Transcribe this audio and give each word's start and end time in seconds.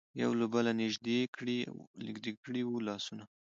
یو 0.21 0.31
له 0.39 0.45
بله 0.53 0.71
نژدې 0.81 1.19
کړي 2.43 2.61
وو 2.67 2.85
لاسونه. 2.87 3.23